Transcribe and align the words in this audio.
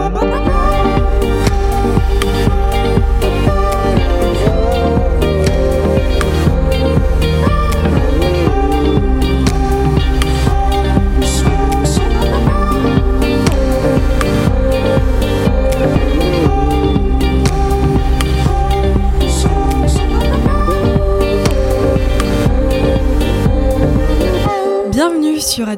sur 0.00 0.39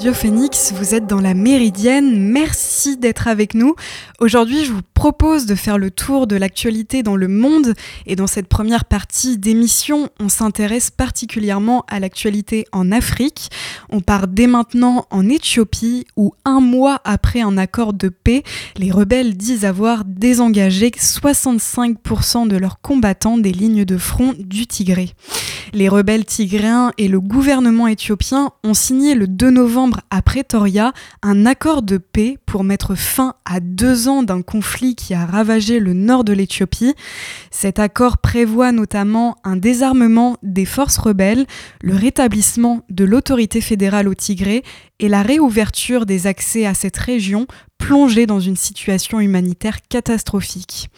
Radio 0.03 0.15
Phoenix, 0.15 0.73
vous 0.77 0.97
êtes 0.97 1.07
dans 1.07 1.21
la 1.21 1.33
Méridienne, 1.33 2.19
merci 2.19 2.97
d'être 2.97 3.29
avec 3.29 3.55
nous. 3.55 3.77
Aujourd'hui, 4.19 4.65
je 4.65 4.73
vous 4.73 4.83
propose 4.95 5.47
de 5.47 5.55
faire 5.55 5.79
le 5.79 5.93
tour 5.93 6.27
de 6.27 6.35
l'actualité 6.35 7.05
dans 7.05 7.15
le 7.15 7.29
monde 7.29 7.75
et 8.07 8.17
dans 8.17 8.27
cette 8.27 8.49
première 8.49 8.85
partie 8.85 9.39
d'émission, 9.39 10.09
on 10.19 10.29
s'intéresse 10.29 10.91
particulièrement 10.91 11.85
à 11.87 12.01
l'actualité 12.01 12.65
en 12.73 12.91
Afrique. 12.91 13.51
On 13.91 14.01
part 14.01 14.27
dès 14.27 14.49
maintenant 14.49 15.07
en 15.11 15.29
Éthiopie 15.29 16.05
où 16.17 16.35
un 16.45 16.59
mois 16.59 17.01
après 17.05 17.41
un 17.41 17.57
accord 17.57 17.93
de 17.93 18.09
paix, 18.09 18.43
les 18.77 18.91
rebelles 18.91 19.37
disent 19.37 19.65
avoir 19.65 20.05
désengagé 20.05 20.91
65% 20.91 22.49
de 22.49 22.57
leurs 22.57 22.81
combattants 22.81 23.39
des 23.39 23.53
lignes 23.53 23.85
de 23.85 23.97
front 23.97 24.35
du 24.37 24.67
Tigré. 24.67 25.15
Les 25.73 25.89
rebelles 25.89 26.25
tigréens 26.25 26.93
et 26.99 27.09
le 27.09 27.21
gouvernement 27.21 27.87
éthiopien 27.87 28.51
ont 28.65 28.75
signé 28.75 29.15
le 29.15 29.27
2 29.27 29.51
novembre 29.51 30.01
à 30.11 30.23
Pretoria 30.23 30.93
un 31.23 31.47
accord 31.47 31.83
de 31.83 31.99
paix 31.99 32.39
pour 32.47 32.65
mettre 32.65 32.95
fin 32.95 33.35
à 33.45 33.61
deux 33.61 34.09
ans 34.09 34.23
d'un 34.23 34.43
conflit 34.43 34.95
qui 34.95 35.15
a 35.15 35.25
ravagé 35.25 35.81
le 35.81 35.93
nord 35.93 36.25
de 36.25 36.33
l'Éthiopie. 36.33 36.95
Cet 37.51 37.79
accord 37.79 38.19
prévoit 38.19 38.73
notamment 38.73 39.37
un 39.45 39.57
désarmement 39.57 40.37
des 40.43 40.65
forces 40.65 40.99
rebelles, 40.99 41.47
le 41.83 41.95
rétablissement 41.95 42.83
de 42.91 43.05
l'autorité 43.05 43.61
fédérale 43.61 44.09
au 44.09 44.15
Tigré 44.15 44.63
et 45.03 45.09
la 45.09 45.23
réouverture 45.23 46.07
des 46.07 46.27
accès 46.27 46.65
à 46.65 46.75
cette 46.75 46.97
région 46.97 47.47
plongée 47.77 48.27
dans 48.27 48.41
une 48.41 48.57
situation 48.57 49.21
humanitaire 49.21 49.79
catastrophique. 49.89 50.89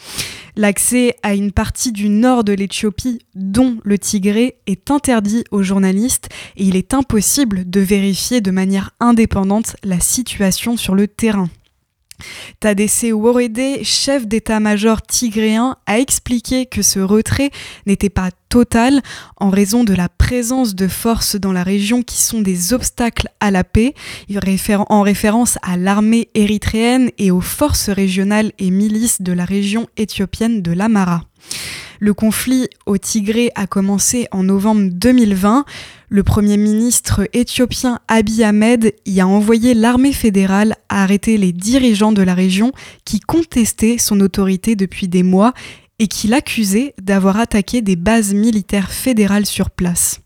L'accès 0.57 1.17
à 1.23 1.35
une 1.35 1.51
partie 1.51 1.91
du 1.91 2.11
nord 2.11 2.45
de 2.45 2.53
l'Éthiopie, 2.53 3.21
dont 3.35 3.79
le 3.83 3.99
Tigré, 3.99 4.59
est 4.67 4.91
interdit 4.91 5.45
aux 5.51 5.63
journalistes 5.63 6.29
et 6.57 6.65
il 6.65 6.77
est 6.77 6.95
impossible 6.95 7.69
de 7.69 7.81
vérifier 7.81 8.43
de 8.43 8.51
manière 8.51 8.91
indépendante 9.01 9.77
la 9.83 9.99
situation 9.99 10.77
sur 10.77 10.95
le 10.95 11.09
terrain. 11.09 11.49
Tadesse 12.61 13.07
Worede, 13.13 13.83
chef 13.83 14.27
d'état-major 14.27 15.03
tigréen, 15.03 15.77
a 15.87 15.99
expliqué 15.99 16.67
que 16.67 16.83
ce 16.83 17.01
retrait 17.01 17.51
n'était 17.87 18.11
pas 18.11 18.31
total 18.49 19.03
en 19.37 19.51
raison 19.51 19.85
de 19.85 19.95
la 19.95 20.09
présence 20.09 20.75
de 20.75 20.87
forces 20.87 21.37
dans 21.37 21.53
la 21.53 21.63
région 21.63 22.03
qui 22.03 22.23
sont 22.23 22.41
des 22.41 22.73
obstacles 22.73 23.29
à 23.41 23.51
la 23.51 23.65
paix, 23.65 23.95
en 24.89 25.03
référence 25.03 25.59
à 25.63 25.77
l'armée 25.77 26.29
érythréenne 26.35 27.11
et 27.19 27.31
aux 27.31 27.41
forces 27.41 27.89
régionales 27.89 28.53
et 28.59 28.71
milices 28.71 29.23
de 29.23 29.33
la 29.33 29.45
région 29.45 29.89
éthiopienne 29.97 30.63
de 30.63 30.73
l'Amara. 30.73 31.23
Le 32.05 32.13
conflit 32.13 32.69
au 32.85 32.99
Tigré 32.99 33.51
a 33.55 33.67
commencé 33.67 34.29
en 34.31 34.43
novembre 34.43 34.91
2020. 34.93 35.65
Le 36.11 36.23
Premier 36.23 36.59
ministre 36.59 37.27
éthiopien 37.33 37.99
Abiy 38.09 38.45
Ahmed 38.45 38.95
y 39.07 39.21
a 39.23 39.27
envoyé 39.27 39.73
l'armée 39.73 40.13
fédérale 40.13 40.77
à 40.91 41.03
arrêter 41.03 41.39
les 41.39 41.55
dirigeants 41.55 42.13
de 42.13 42.21
la 42.21 42.35
région 42.35 42.73
qui 43.07 43.21
contestaient 43.21 43.97
son 43.97 44.21
autorité 44.21 44.77
depuis 44.77 45.09
des 45.09 45.23
mois 45.23 45.55
et 45.99 46.07
qui 46.07 46.29
l'accusaient 46.29 46.95
d'avoir 47.01 47.39
attaqué 47.39 47.81
des 47.81 47.97
bases 47.97 48.35
militaires 48.35 48.93
fédérales 48.93 49.47
sur 49.47 49.71
place. 49.71 50.21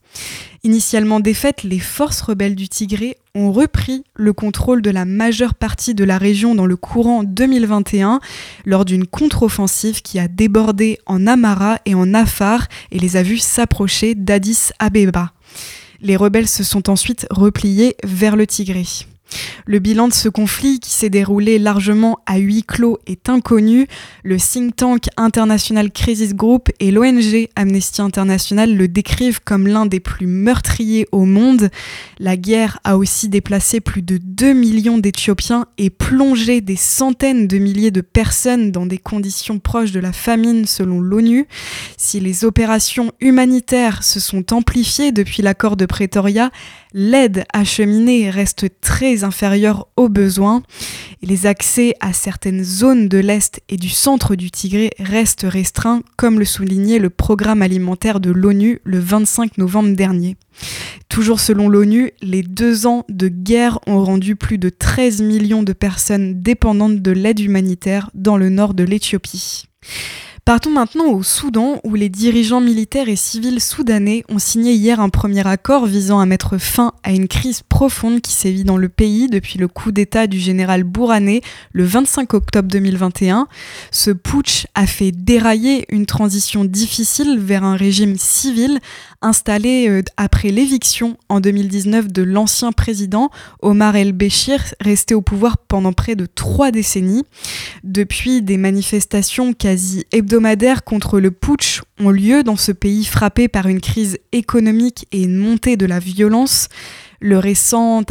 Initialement 0.65 1.21
défaites, 1.21 1.63
les 1.63 1.79
forces 1.79 2.21
rebelles 2.21 2.57
du 2.57 2.69
Tigré 2.69 3.17
ont 3.35 3.53
repris 3.53 4.03
le 4.15 4.33
contrôle 4.33 4.83
de 4.83 4.91
la 4.91 5.05
majeure 5.05 5.55
partie 5.55 5.95
de 5.95 6.03
la 6.03 6.19
région 6.19 6.57
dans 6.57 6.67
le 6.67 6.77
courant 6.77 7.23
2021 7.23 8.19
lors 8.65 8.85
d'une 8.85 9.07
contre-offensive 9.07 10.03
qui 10.03 10.19
a 10.19 10.27
débordé 10.27 10.99
en 11.07 11.27
Amara 11.29 11.79
et 11.87 11.95
en 11.95 12.13
Afar 12.13 12.67
et 12.91 12.99
les 12.99 13.17
a 13.17 13.23
vus 13.23 13.39
s'approcher 13.39 14.17
d'Addis 14.17 14.71
Abeba. 14.81 15.33
Les 16.01 16.17
rebelles 16.17 16.49
se 16.49 16.65
sont 16.65 16.91
ensuite 16.91 17.27
repliés 17.31 17.97
vers 18.05 18.35
le 18.35 18.47
Tigré. 18.47 18.85
Le 19.67 19.79
bilan 19.79 20.09
de 20.09 20.13
ce 20.13 20.29
conflit, 20.29 20.81
qui 20.81 20.91
s'est 20.91 21.11
déroulé 21.11 21.59
largement 21.59 22.21
à 22.27 22.39
huis 22.39 22.63
clos, 22.63 22.99
est 23.07 23.29
inconnu. 23.29 23.87
Le 24.25 24.39
think 24.39 24.77
tank 24.77 25.05
International 25.17 25.91
Crisis 25.91 26.35
Group 26.35 26.71
et 26.81 26.91
l'ONG 26.91 27.49
Amnesty 27.57 28.01
International 28.01 28.75
le 28.75 28.89
décrivent 28.89 29.41
comme 29.45 29.67
l'un 29.67 29.87
des 29.87 30.01
plus 30.01 30.27
meurtriers 30.27 31.07
au 31.13 31.25
monde. 31.25 31.71
La 32.19 32.37
guerre 32.37 32.79
a 32.85 32.97
aussi 32.97 33.29
déplacé 33.29 33.81
plus 33.81 34.03
de 34.03 34.19
2 34.19 34.53
millions 34.53 34.99
d'Éthiopiens 34.99 35.67
et 35.77 35.91
plongé 35.91 36.61
des 36.61 36.77
centaines 36.77 37.47
de 37.47 37.59
milliers 37.59 37.91
de 37.91 38.01
personnes 38.01 38.73
dans 38.73 38.87
des 38.87 38.99
conditions 38.99 39.59
proches 39.59 39.93
de 39.93 40.01
la 40.01 40.13
famine 40.13 40.67
selon 40.67 41.01
l'ONU. 41.01 41.47
Si 41.97 42.21
les 42.21 42.45
opérations 42.45 43.13
humanitaires 43.21 44.03
se 44.03 44.21
sont 44.21 44.53
amplifiées 44.53 45.13
depuis 45.13 45.43
l'accord 45.43 45.77
de 45.77 45.87
Pretoria, 45.87 46.51
l'aide 46.93 47.45
acheminée 47.53 48.31
reste 48.31 48.67
très 48.81 49.25
inférieure 49.25 49.89
aux 49.97 50.09
besoins 50.09 50.63
et 51.23 51.27
les 51.27 51.47
accès 51.47 51.95
à 52.01 52.13
certaines 52.13 52.65
zones 52.65 53.09
de 53.09 53.19
l'Est 53.19 53.61
et 53.69 53.77
du 53.77 53.89
centre 53.89 54.37
du 54.37 54.51
Tigré 54.51 54.91
restent 54.99 55.47
restreints, 55.49 56.03
comme 56.17 56.39
le 56.39 56.45
soulignait 56.45 56.99
le 56.99 57.11
programme 57.11 57.63
alimentaire 57.63 58.21
de 58.21 58.31
l'ONU 58.31 58.81
le 58.85 58.99
25 58.99 59.59
novembre 59.59 59.95
dernier. 59.95 60.37
Toujours 61.09 61.41
selon 61.41 61.69
l'ONU, 61.69 62.13
les 62.23 62.43
deux 62.43 62.87
ans 62.87 63.05
de 63.09 63.29
guerre 63.29 63.79
ont 63.87 64.05
rendu 64.05 64.37
plus 64.37 64.59
de 64.59 64.69
13 64.69 65.23
millions 65.23 65.63
de 65.63 65.73
personnes 65.73 66.43
dépendantes 66.43 67.01
de 67.01 67.11
l'aide 67.11 67.41
humanitaire 67.41 68.11
dans 68.15 68.37
le 68.37 68.49
nord 68.49 68.75
de 68.75 68.85
l'Éthiopie. 68.85 69.65
Partons 70.49 70.71
maintenant 70.71 71.09
au 71.09 71.23
Soudan 71.23 71.79
où 71.85 71.95
les 71.95 72.09
dirigeants 72.09 72.63
militaires 72.63 73.11
et 73.11 73.17
civils 73.17 73.61
soudanais 73.61 74.25
ont 74.31 74.39
signé 74.39 74.73
hier 74.73 74.99
un 74.99 75.11
premier 75.11 75.47
accord 75.47 75.85
visant 75.85 76.21
à 76.21 76.25
mettre 76.25 76.57
fin 76.57 76.95
à 77.03 77.13
une 77.13 77.29
crise 77.29 77.61
profonde 77.61 78.23
qui 78.23 78.33
sévit 78.33 78.65
dans 78.65 78.79
le 78.79 78.89
pays 78.89 79.27
depuis 79.27 79.59
le 79.59 79.69
coup 79.69 79.93
d'État 79.93 80.27
du 80.27 80.39
général 80.39 80.85
Bourané 80.85 81.43
le 81.73 81.85
25 81.85 82.33
octobre 82.33 82.67
2021. 82.69 83.47
Ce 83.91 84.11
putsch 84.11 84.65
a 84.75 84.87
fait 84.87 85.13
dérailler 85.13 85.85
une 85.91 86.07
transition 86.07 86.65
difficile 86.65 87.39
vers 87.39 87.63
un 87.63 87.77
régime 87.77 88.17
civil 88.17 88.79
installé 89.21 89.87
euh, 89.91 90.01
après 90.17 90.49
l'éviction 90.49 91.19
en 91.29 91.41
2019 91.41 92.09
de 92.09 92.23
l'ancien 92.23 92.73
président 92.73 93.31
Omar 93.61 93.97
el-Béchir, 93.97 94.65
resté 94.81 95.15
au 95.15 95.21
pouvoir 95.21 95.59
pendant 95.59 95.93
près 95.93 96.17
de 96.17 96.25
trois 96.25 96.71
décennies. 96.71 97.25
Depuis, 97.85 98.41
des 98.41 98.57
manifestations 98.57 99.53
quasi 99.53 100.07
hebdomadaires 100.13 100.38
contre 100.85 101.21
le 101.21 101.31
putsch 101.31 101.83
ont 102.01 102.11
lieu 102.11 102.43
dans 102.43 102.57
ce 102.57 102.73
pays 102.73 103.05
frappé 103.05 103.49
par 103.49 103.67
une 103.67 103.81
crise 103.81 104.19
économique 104.33 105.07
et 105.13 105.23
une 105.23 105.37
montée 105.37 105.77
de 105.77 105.87
la 105.87 105.99
violence. 105.99 106.69
Le 107.21 107.39
récent, 107.39 108.03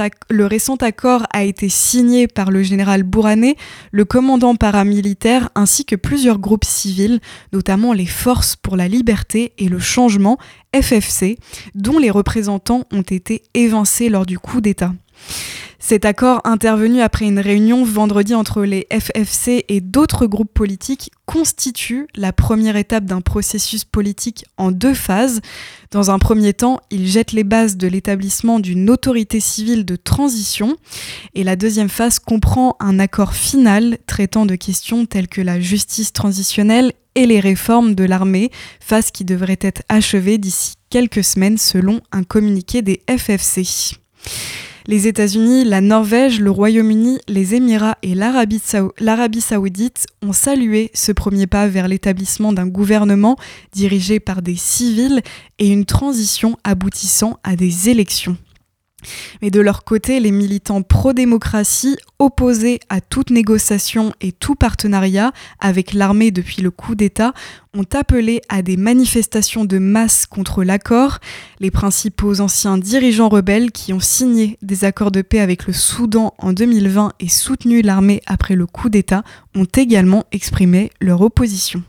accord 0.81 1.25
a 1.31 1.43
été 1.43 1.69
signé 1.69 2.27
par 2.27 2.51
le 2.51 2.63
général 2.63 3.03
Bourané, 3.03 3.55
le 3.91 4.03
commandant 4.03 4.55
paramilitaire 4.55 5.49
ainsi 5.55 5.85
que 5.85 5.95
plusieurs 5.95 6.39
groupes 6.39 6.65
civils, 6.65 7.21
notamment 7.53 7.93
les 7.93 8.05
Forces 8.05 8.57
pour 8.57 8.75
la 8.75 8.89
liberté 8.89 9.53
et 9.57 9.69
le 9.69 9.79
changement, 9.79 10.37
FFC, 10.75 11.37
dont 11.75 11.97
les 11.97 12.11
représentants 12.11 12.83
ont 12.91 13.01
été 13.01 13.43
évincés 13.53 14.09
lors 14.09 14.25
du 14.25 14.37
coup 14.37 14.59
d'État. 14.59 14.93
Cet 15.79 16.05
accord, 16.05 16.41
intervenu 16.43 17.01
après 17.01 17.25
une 17.25 17.39
réunion 17.39 17.85
vendredi 17.85 18.33
entre 18.33 18.63
les 18.63 18.87
FFC 18.91 19.63
et 19.69 19.79
d'autres 19.79 20.25
groupes 20.25 20.51
politiques, 20.51 21.11
constitue 21.27 22.07
la 22.15 22.33
première 22.33 22.77
étape 22.77 23.05
d'un 23.05 23.21
processus 23.21 23.85
politique 23.85 24.45
en 24.57 24.71
deux 24.71 24.95
phases. 24.95 25.39
Dans 25.91 26.09
un 26.09 26.17
premier 26.17 26.53
temps, 26.53 26.79
il 26.89 27.07
jette 27.07 27.31
les 27.31 27.43
bases 27.43 27.77
de 27.77 27.87
l'établissement 27.87 28.59
d'une 28.59 28.89
autorité 28.89 29.39
civile 29.39 29.85
de 29.85 29.95
transition 29.95 30.77
et 31.35 31.43
la 31.43 31.55
deuxième 31.55 31.89
phase 31.89 32.17
comprend 32.17 32.75
un 32.79 32.97
accord 32.97 33.33
final 33.33 33.99
traitant 34.07 34.47
de 34.47 34.55
questions 34.55 35.05
telles 35.05 35.27
que 35.27 35.41
la 35.41 35.59
justice 35.59 36.11
transitionnelle 36.11 36.93
et 37.13 37.27
les 37.27 37.39
réformes 37.39 37.93
de 37.93 38.03
l'armée, 38.03 38.51
phase 38.79 39.11
qui 39.11 39.25
devrait 39.25 39.59
être 39.61 39.83
achevée 39.89 40.39
d'ici 40.39 40.73
quelques 40.89 41.23
semaines 41.23 41.57
selon 41.57 42.01
un 42.11 42.23
communiqué 42.23 42.81
des 42.81 43.01
FFC. 43.07 43.97
Les 44.89 45.05
États-Unis, 45.05 45.65
la 45.65 45.81
Norvège, 45.81 46.39
le 46.39 46.49
Royaume-Uni, 46.49 47.19
les 47.27 47.55
Émirats 47.55 47.97
et 48.03 48.15
l'Arabie 48.15 49.41
saoudite 49.41 50.05
ont 50.25 50.31
salué 50.31 50.91
ce 50.93 51.11
premier 51.11 51.45
pas 51.45 51.67
vers 51.67 51.89
l'établissement 51.89 52.53
d'un 52.53 52.67
gouvernement 52.67 53.35
dirigé 53.73 54.21
par 54.21 54.41
des 54.41 54.55
civils 54.55 55.21
et 55.59 55.67
une 55.67 55.83
transition 55.83 56.57
aboutissant 56.63 57.37
à 57.43 57.57
des 57.57 57.89
élections. 57.89 58.37
Mais 59.41 59.51
de 59.51 59.59
leur 59.59 59.83
côté, 59.83 60.19
les 60.19 60.31
militants 60.31 60.81
pro-démocratie, 60.81 61.97
opposés 62.19 62.79
à 62.89 63.01
toute 63.01 63.29
négociation 63.29 64.13
et 64.21 64.31
tout 64.31 64.55
partenariat 64.55 65.31
avec 65.59 65.93
l'armée 65.93 66.31
depuis 66.31 66.61
le 66.61 66.71
coup 66.71 66.95
d'État, 66.95 67.33
ont 67.73 67.85
appelé 67.93 68.41
à 68.49 68.61
des 68.61 68.77
manifestations 68.77 69.65
de 69.65 69.77
masse 69.77 70.25
contre 70.25 70.63
l'accord. 70.63 71.19
Les 71.59 71.71
principaux 71.71 72.41
anciens 72.41 72.77
dirigeants 72.77 73.29
rebelles 73.29 73.71
qui 73.71 73.93
ont 73.93 73.99
signé 73.99 74.57
des 74.61 74.83
accords 74.83 75.11
de 75.11 75.21
paix 75.21 75.39
avec 75.39 75.67
le 75.67 75.73
Soudan 75.73 76.33
en 76.39 76.53
2020 76.53 77.13
et 77.19 77.29
soutenu 77.29 77.81
l'armée 77.81 78.21
après 78.25 78.55
le 78.55 78.65
coup 78.65 78.89
d'État 78.89 79.23
ont 79.55 79.65
également 79.65 80.25
exprimé 80.31 80.91
leur 80.99 81.21
opposition. 81.21 81.83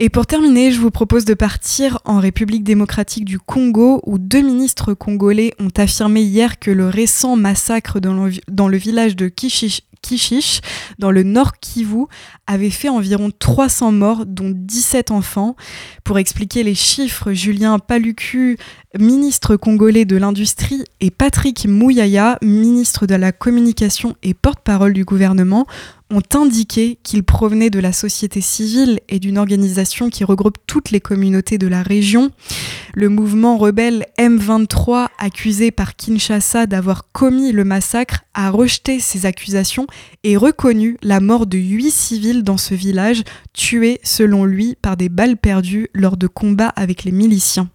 Et 0.00 0.10
pour 0.10 0.26
terminer, 0.26 0.70
je 0.70 0.80
vous 0.80 0.92
propose 0.92 1.24
de 1.24 1.34
partir 1.34 1.98
en 2.04 2.20
République 2.20 2.62
démocratique 2.62 3.24
du 3.24 3.40
Congo, 3.40 4.00
où 4.06 4.18
deux 4.18 4.42
ministres 4.42 4.94
congolais 4.94 5.54
ont 5.58 5.72
affirmé 5.76 6.22
hier 6.22 6.60
que 6.60 6.70
le 6.70 6.88
récent 6.88 7.34
massacre 7.34 7.98
dans 7.98 8.68
le, 8.68 8.76
village 8.76 9.16
de 9.16 9.26
Kishish, 9.26 9.80
Kishish, 10.00 10.60
dans 11.00 11.10
le 11.10 11.24
nord 11.24 11.58
Kivu, 11.58 12.04
avait 12.46 12.70
fait 12.70 12.88
environ 12.88 13.32
300 13.36 13.90
morts, 13.90 14.24
dont 14.24 14.52
17 14.54 15.10
enfants. 15.10 15.56
Pour 16.04 16.20
expliquer 16.20 16.62
les 16.62 16.76
chiffres, 16.76 17.32
Julien 17.32 17.80
Palucu, 17.80 18.56
ministre 18.96 19.56
congolais 19.56 20.04
de 20.04 20.16
l'Industrie, 20.16 20.84
et 21.00 21.10
Patrick 21.10 21.66
Mouyaya, 21.66 22.38
ministre 22.40 23.06
de 23.06 23.16
la 23.16 23.32
Communication 23.32 24.14
et 24.22 24.32
porte-parole 24.32 24.92
du 24.92 25.04
gouvernement, 25.04 25.66
ont 26.10 26.22
indiqué 26.34 26.98
qu'ils 27.02 27.22
provenaient 27.22 27.70
de 27.70 27.80
la 27.80 27.92
société 27.92 28.40
civile 28.40 29.00
et 29.08 29.18
d'une 29.18 29.38
organisation 29.38 30.08
qui 30.08 30.24
regroupe 30.24 30.58
toutes 30.66 30.90
les 30.90 31.00
communautés 31.00 31.58
de 31.58 31.66
la 31.66 31.82
région. 31.82 32.30
Le 32.94 33.08
mouvement 33.08 33.58
rebelle 33.58 34.06
M23, 34.18 35.08
accusé 35.18 35.70
par 35.70 35.96
Kinshasa 35.96 36.66
d'avoir 36.66 37.10
commis 37.12 37.52
le 37.52 37.64
massacre, 37.64 38.24
a 38.34 38.50
rejeté 38.50 39.00
ces 39.00 39.26
accusations 39.26 39.86
et 40.24 40.36
reconnu 40.36 40.96
la 41.02 41.20
mort 41.20 41.46
de 41.46 41.58
huit 41.58 41.90
civils 41.90 42.42
dans 42.42 42.56
ce 42.56 42.74
village, 42.74 43.22
tués 43.52 44.00
selon 44.02 44.44
lui 44.44 44.76
par 44.80 44.96
des 44.96 45.08
balles 45.08 45.36
perdues 45.36 45.88
lors 45.92 46.16
de 46.16 46.26
combats 46.26 46.72
avec 46.76 47.04
les 47.04 47.12
miliciens. 47.12 47.68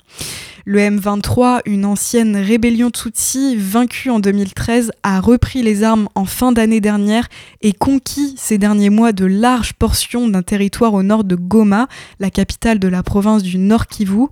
Le 0.66 0.80
M23, 0.80 1.60
une 1.66 1.84
ancienne 1.84 2.38
rébellion 2.38 2.90
Tutsi 2.90 3.58
vaincue 3.58 4.10
en 4.10 4.22
2013, 4.22 4.94
a 5.04 5.20
repris 5.20 5.62
les 5.62 5.84
armes 5.84 6.08
en 6.16 6.24
fin 6.24 6.54
d'année 6.54 6.80
dernière 6.80 7.28
et 7.62 7.74
conquis 7.74 8.36
ces 8.38 8.58
derniers 8.58 8.90
mois 8.90 9.12
de 9.12 9.26
larges 9.26 9.74
portions 9.74 10.30
d'un 10.30 10.42
territoire 10.42 10.94
au 10.94 11.04
nord 11.04 11.26
de 11.26 11.36
Goma, 11.36 11.90
la 12.20 12.30
capitale 12.30 12.80
de 12.80 12.88
la 12.88 13.04
province 13.04 13.44
du 13.44 13.58
Nord 13.58 13.88
Kivu. 13.88 14.28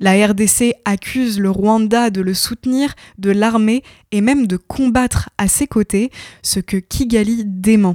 La 0.00 0.14
RDC 0.26 0.74
accuse 0.84 1.38
le 1.38 1.50
Rwanda 1.50 2.10
de 2.10 2.20
le 2.20 2.34
soutenir, 2.34 2.94
de 3.18 3.30
l'armer 3.30 3.84
et 4.10 4.22
même 4.22 4.48
de 4.48 4.56
combattre 4.56 5.30
à 5.38 5.46
ses 5.46 5.68
côtés, 5.68 6.10
ce 6.42 6.58
que 6.58 6.78
Kigali 6.78 7.44
dément. 7.46 7.94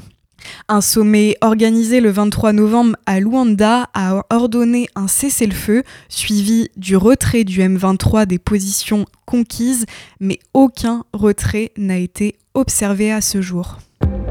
Un 0.68 0.82
sommet 0.82 1.36
organisé 1.42 2.02
le 2.02 2.10
23 2.10 2.54
novembre 2.54 2.96
à 3.06 3.20
Luanda 3.20 3.90
a 3.94 4.26
ordonné 4.30 4.88
un 4.96 5.08
cessez-le-feu, 5.08 5.84
suivi 6.10 6.70
du 6.78 6.96
retrait 6.96 7.44
du 7.44 7.62
M23 7.62 8.26
des 8.26 8.40
positions 8.40 9.06
conquises, 9.26 9.86
mais 10.20 10.40
aucun 10.54 11.04
retrait 11.14 11.72
n'a 11.78 11.98
été 11.98 12.36
observé 12.54 13.12
à 13.12 13.22
ce 13.22 13.42
jour. 13.42 13.80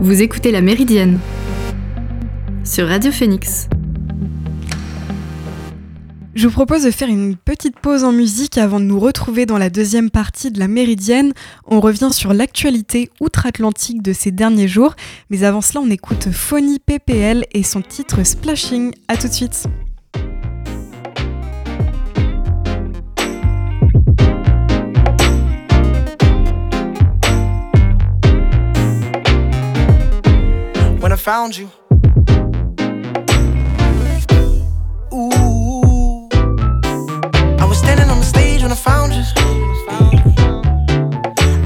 Vous 0.01 0.23
écoutez 0.23 0.51
La 0.51 0.61
Méridienne 0.61 1.19
sur 2.65 2.89
Radio 2.89 3.13
Phoenix. 3.13 3.69
Je 6.35 6.49
vous 6.49 6.53
propose 6.53 6.83
de 6.83 6.91
faire 6.91 7.09
une 7.09 7.37
petite 7.37 7.79
pause 7.79 8.03
en 8.03 8.11
musique 8.11 8.59
avant 8.59 8.81
de 8.81 8.85
nous 8.87 8.99
retrouver 8.99 9.47
dans 9.47 9.57
la 9.57 9.71
deuxième 9.71 10.11
partie 10.11 10.51
de 10.51 10.59
la 10.59 10.67
Méridienne. 10.67 11.33
On 11.65 11.79
revient 11.79 12.09
sur 12.11 12.35
l'actualité 12.35 13.09
outre-Atlantique 13.21 14.03
de 14.03 14.13
ces 14.13 14.33
derniers 14.33 14.67
jours, 14.67 14.97
mais 15.31 15.45
avant 15.45 15.61
cela, 15.61 15.81
on 15.81 15.91
écoute 15.91 16.33
Phony 16.33 16.81
PPL 16.81 17.45
et 17.53 17.63
son 17.63 17.83
titre 17.83 18.25
Splashing. 18.25 18.93
A 19.07 19.17
tout 19.17 19.29
de 19.29 19.33
suite. 19.33 19.69
When 31.01 31.13
I 31.13 31.17
found 31.17 31.57
you. 31.57 31.69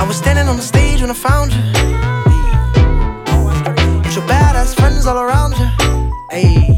I 0.00 0.04
was 0.06 0.16
standing 0.16 0.48
on 0.48 0.56
the 0.56 0.62
stage 0.62 1.00
when 1.00 1.10
I 1.10 1.14
found 1.14 1.52
you. 1.52 1.62
With 4.02 4.14
your 4.14 4.26
badass 4.26 4.74
friends 4.76 5.06
all 5.06 5.18
around 5.18 5.56
you. 5.58 5.66
Hey. 6.30 6.77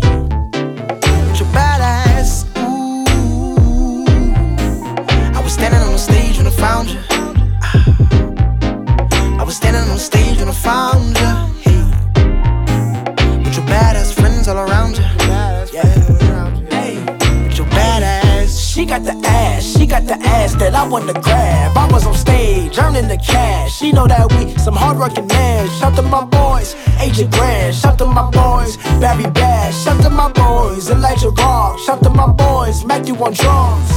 That 20.61 20.75
I 20.75 20.87
wanna 20.87 21.15
grab. 21.15 21.77
I 21.77 21.89
was 21.91 22.07
on 22.07 22.15
stage, 22.15 22.79
earning 22.79 23.09
the 23.09 23.17
cash. 23.17 23.79
She 23.79 23.93
know 23.93 24.07
that 24.07 24.31
we 24.33 24.57
some 24.59 24.77
hardworking 24.77 25.27
men. 25.27 25.69
Shout 25.81 25.97
to 25.97 26.03
my 26.03 26.25
boys, 26.25 26.77
Agent 27.01 27.33
Grand. 27.33 27.75
Shout 27.75 27.99
to 27.99 28.07
my 28.07 28.31
boys, 28.31 28.77
Barry 29.01 29.29
Bash. 29.31 29.75
Shout 29.85 30.03
to 30.03 30.11
my 30.11 30.31
boys, 30.31 30.91
Elijah 30.91 31.31
Rock. 31.31 31.79
Shout 31.79 32.03
to 32.03 32.11
my 32.11 32.31
boys, 32.31 32.85
Matthew 32.85 33.15
on 33.17 33.33
drums. 33.33 33.91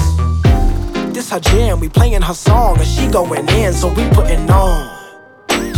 This 1.13 1.30
her 1.30 1.39
jam, 1.39 1.80
we 1.80 1.89
playing 1.89 2.21
her 2.21 2.33
song, 2.33 2.77
and 2.80 2.88
she 2.88 3.07
going 3.07 3.48
in, 3.50 3.74
so 3.74 3.89
we 3.89 4.07
putting 4.10 4.50
on. 4.50 4.92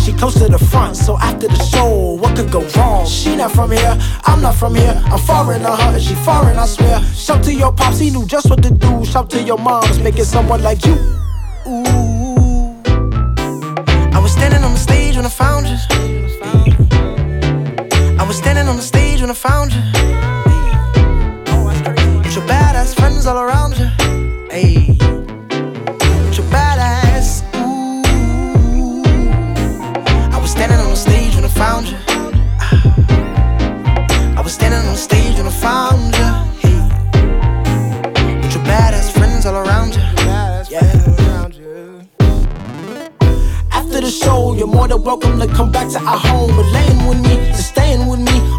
She 0.05 0.13
close 0.13 0.35
to 0.35 0.47
the 0.47 0.59
front, 0.59 0.95
so 0.95 1.17
after 1.17 1.47
the 1.47 1.63
show, 1.63 2.13
what 2.21 2.35
could 2.35 2.51
go 2.51 2.61
wrong? 2.77 3.07
She 3.07 3.35
not 3.35 3.51
from 3.53 3.71
here, 3.71 3.97
I'm 4.25 4.39
not 4.39 4.53
from 4.53 4.75
here. 4.75 5.01
I'm 5.05 5.17
foreign 5.17 5.61
to 5.61 5.75
her, 5.75 5.93
and 5.95 5.99
she 5.99 6.13
foreign, 6.13 6.59
I 6.59 6.67
swear. 6.67 7.01
Shout 7.15 7.43
to 7.45 7.51
your 7.51 7.71
pops, 7.73 7.97
he 7.97 8.11
knew 8.11 8.23
just 8.27 8.47
what 8.47 8.61
to 8.61 8.69
do. 8.69 9.03
Shout 9.03 9.31
to 9.31 9.41
your 9.41 9.57
moms, 9.57 9.97
making 9.99 10.25
someone 10.25 10.61
like 10.61 10.85
you. 10.85 10.93
Ooh. 11.65 12.75
I 14.13 14.19
was 14.21 14.31
standing 14.31 14.63
on 14.63 14.73
the 14.73 14.77
stage 14.77 15.15
when 15.15 15.25
I 15.25 15.29
found 15.29 15.65
you. 15.65 15.77
I 18.19 18.23
was 18.27 18.37
standing 18.37 18.67
on 18.67 18.75
the 18.75 18.83
stage 18.83 19.21
when 19.21 19.31
I 19.31 19.33
found 19.33 19.73
you. 19.73 19.81
With 22.21 22.35
your 22.35 22.45
badass 22.45 22.93
friends 22.93 23.25
all 23.25 23.39
around 23.39 23.75
you. 23.75 23.89
Hey. 24.51 24.84
Welcome 45.15 45.39
to 45.39 45.47
come 45.53 45.71
back 45.71 45.89
to 45.89 45.99
our 45.99 46.17
home. 46.17 46.55
But 46.55 46.84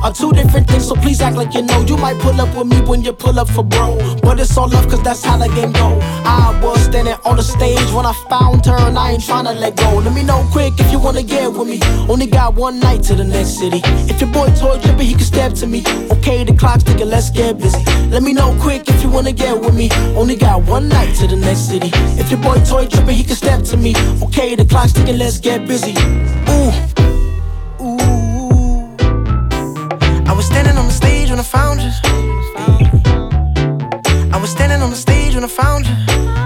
are 0.07 0.13
two 0.13 0.31
different 0.33 0.69
things, 0.69 0.87
so 0.87 0.95
please 0.95 1.21
act 1.21 1.37
like 1.37 1.53
you 1.53 1.63
know. 1.63 1.81
You 1.83 1.97
might 1.97 2.19
pull 2.21 2.41
up 2.41 2.57
with 2.57 2.69
me 2.69 2.81
when 2.83 3.03
you 3.03 3.13
pull 3.13 3.39
up 3.41 3.49
for 3.49 3.65
bro. 3.65 3.99
But 4.23 4.39
it's 4.39 4.57
all 4.57 4.69
love, 4.69 4.89
cause 4.89 5.03
that's 5.03 5.25
how 5.25 5.37
the 5.37 5.49
game 5.49 5.73
go. 5.73 5.99
I 6.25 6.59
was 6.63 6.81
standing 6.85 7.17
on 7.25 7.37
the 7.37 7.43
stage 7.43 7.91
when 7.91 8.07
I 8.07 8.15
found 8.31 8.65
her, 8.67 8.79
and 8.87 8.97
I 8.97 9.13
ain't 9.13 9.23
tryna 9.23 9.59
let 9.59 9.77
go. 9.77 9.97
Let 9.97 10.15
me 10.15 10.23
know 10.23 10.47
quick 10.53 10.75
if 10.79 10.93
you 10.93 11.01
wanna 11.01 11.25
get 11.25 11.53
with 11.53 11.67
me. 11.67 11.81
Only 12.09 12.27
got 12.27 12.55
one 12.55 12.79
night 12.79 13.03
to 13.05 13.15
the 13.17 13.25
next 13.25 13.59
city. 13.59 13.81
If 14.11 14.21
your 14.21 14.31
boy 14.31 14.49
toy 14.55 14.79
dripping, 14.81 15.07
he 15.07 15.15
can 15.15 15.25
step 15.35 15.53
to 15.55 15.67
me. 15.67 15.83
Okay, 16.13 16.45
the 16.45 16.55
clock's 16.55 16.85
ticking, 16.85 17.11
let's 17.11 17.31
get 17.31 17.59
busy. 17.59 17.83
Let 18.11 18.23
me 18.23 18.33
know 18.33 18.57
quick 18.61 18.89
if 18.89 19.03
you 19.03 19.11
wanna 19.11 19.33
get 19.33 19.59
with 19.61 19.75
me. 19.75 19.91
Only 20.15 20.37
got 20.37 20.63
one 20.63 20.89
night 20.89 21.17
to 21.17 21.27
the 21.27 21.37
next 21.37 21.69
city. 21.69 21.91
If 22.21 22.31
your 22.31 22.41
boy 22.41 22.63
toy 22.65 22.87
dripping, 22.87 23.17
he 23.17 23.25
can 23.25 23.35
step 23.35 23.63
to 23.65 23.77
me. 23.77 23.95
Okay, 24.23 24.55
the 24.55 24.65
clock's 24.65 24.93
ticking, 24.93 25.19
let's 25.19 25.39
get 25.39 25.67
busy. 25.67 25.95
Ooh. 26.51 26.96
Standing 30.77 30.85
on 30.85 30.89
the 30.89 30.93
stage 30.93 31.31
when 31.31 31.39
I 31.39 31.43
found 31.43 31.81
you. 31.81 31.91
I 34.33 34.39
was 34.39 34.51
standing 34.51 34.83
on 34.83 34.91
the 34.91 34.97
stage 34.97 35.35
when 35.35 35.45
I 35.45 35.49
found 35.49 35.87
you. 35.87 36.46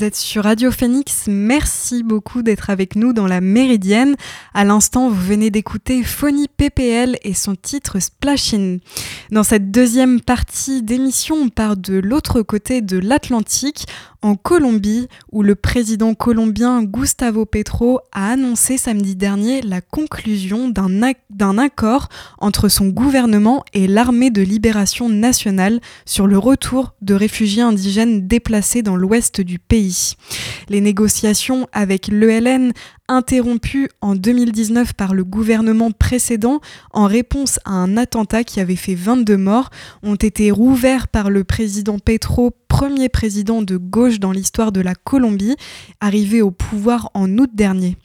Vous 0.00 0.06
sur 0.30 0.44
Radio 0.44 0.70
Phoenix. 0.70 1.24
Merci 1.26 2.04
beaucoup 2.04 2.42
d'être 2.42 2.70
avec 2.70 2.94
nous 2.94 3.12
dans 3.12 3.26
la 3.26 3.40
Méridienne. 3.40 4.14
À 4.54 4.64
l'instant, 4.64 5.08
vous 5.08 5.20
venez 5.20 5.50
d'écouter 5.50 6.04
Phony 6.04 6.46
PPL 6.46 7.18
et 7.24 7.34
son 7.34 7.56
titre 7.56 7.98
Splashin'. 7.98 8.78
Dans 9.32 9.42
cette 9.42 9.72
deuxième 9.72 10.20
partie 10.20 10.84
d'émission, 10.84 11.34
on 11.34 11.48
part 11.48 11.76
de 11.76 11.94
l'autre 11.94 12.42
côté 12.42 12.80
de 12.80 12.96
l'Atlantique 12.96 13.86
en 14.22 14.36
Colombie, 14.36 15.08
où 15.32 15.42
le 15.42 15.54
président 15.54 16.14
colombien 16.14 16.82
Gustavo 16.82 17.46
Petro 17.46 18.00
a 18.12 18.32
annoncé 18.32 18.76
samedi 18.76 19.16
dernier 19.16 19.62
la 19.62 19.80
conclusion 19.80 20.68
d'un 20.68 21.58
accord 21.58 22.08
entre 22.38 22.68
son 22.68 22.88
gouvernement 22.88 23.64
et 23.72 23.86
l'armée 23.86 24.30
de 24.30 24.42
libération 24.42 25.08
nationale 25.08 25.80
sur 26.04 26.26
le 26.26 26.38
retour 26.38 26.94
de 27.00 27.14
réfugiés 27.14 27.62
indigènes 27.62 28.26
déplacés 28.26 28.82
dans 28.82 28.96
l'ouest 28.96 29.40
du 29.40 29.58
pays. 29.58 30.16
Les 30.68 30.80
négociations 30.80 31.66
avec 31.72 32.08
l'ELN 32.08 32.72
interrompues 33.08 33.88
en 34.00 34.14
2019 34.14 34.92
par 34.94 35.14
le 35.14 35.24
gouvernement 35.24 35.90
précédent 35.90 36.60
en 36.92 37.06
réponse 37.06 37.58
à 37.64 37.72
un 37.72 37.96
attentat 37.96 38.44
qui 38.44 38.60
avait 38.60 38.76
fait 38.76 38.94
22 38.94 39.36
morts, 39.36 39.70
ont 40.02 40.14
été 40.14 40.50
rouverts 40.50 41.08
par 41.08 41.30
le 41.30 41.44
président 41.44 41.98
Petro, 41.98 42.52
premier 42.68 43.08
président 43.08 43.62
de 43.62 43.76
gauche 43.76 44.20
dans 44.20 44.32
l'histoire 44.32 44.72
de 44.72 44.80
la 44.80 44.94
Colombie, 44.94 45.56
arrivé 46.00 46.40
au 46.40 46.50
pouvoir 46.50 47.10
en 47.14 47.36
août 47.38 47.50
dernier. 47.52 47.96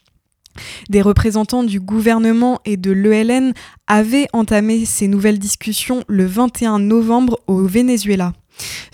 Des 0.90 1.02
représentants 1.02 1.64
du 1.64 1.80
gouvernement 1.80 2.60
et 2.66 2.78
de 2.78 2.92
l'ELN 2.92 3.54
avaient 3.88 4.28
entamé 4.34 4.86
ces 4.86 5.08
nouvelles 5.08 5.40
discussions 5.40 6.04
le 6.08 6.26
21 6.26 6.80
novembre 6.80 7.40
au 7.48 7.64
Venezuela. 7.66 8.34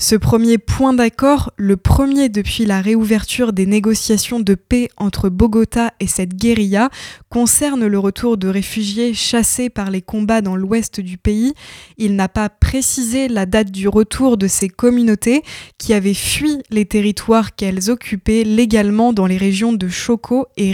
Ce 0.01 0.15
premier 0.15 0.57
point 0.57 0.93
d'accord, 0.93 1.53
le 1.57 1.77
premier 1.77 2.27
depuis 2.27 2.65
la 2.65 2.81
réouverture 2.81 3.53
des 3.53 3.67
négociations 3.67 4.39
de 4.39 4.55
paix 4.55 4.89
entre 4.97 5.29
Bogota 5.29 5.93
et 5.99 6.07
cette 6.07 6.33
guérilla, 6.33 6.89
concerne 7.29 7.85
le 7.85 7.99
retour 7.99 8.37
de 8.37 8.47
réfugiés 8.47 9.13
chassés 9.13 9.69
par 9.69 9.91
les 9.91 10.01
combats 10.01 10.41
dans 10.41 10.55
l'ouest 10.55 10.99
du 10.99 11.19
pays. 11.19 11.53
Il 11.99 12.15
n'a 12.15 12.29
pas 12.29 12.49
précisé 12.49 13.27
la 13.27 13.45
date 13.45 13.69
du 13.69 13.87
retour 13.87 14.37
de 14.37 14.47
ces 14.47 14.69
communautés 14.69 15.43
qui 15.77 15.93
avaient 15.93 16.15
fui 16.15 16.63
les 16.71 16.85
territoires 16.85 17.53
qu'elles 17.53 17.91
occupaient 17.91 18.43
légalement 18.43 19.13
dans 19.13 19.27
les 19.27 19.37
régions 19.37 19.71
de 19.71 19.87
Choco 19.87 20.47
et 20.57 20.73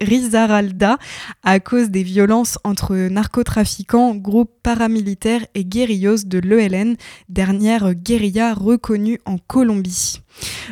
Rizaralda 0.00 0.98
à 1.42 1.58
cause 1.58 1.90
des 1.90 2.04
violences 2.04 2.60
entre 2.62 2.94
narcotrafiquants, 2.94 4.14
groupes 4.14 4.54
paramilitaires 4.62 5.46
et 5.56 5.64
guérillos 5.64 6.24
de 6.24 6.38
l'ELN, 6.38 6.94
dernière 7.28 7.92
guérilla 7.94 8.35
reconnue 8.44 9.20
en 9.24 9.38
Colombie. 9.38 10.22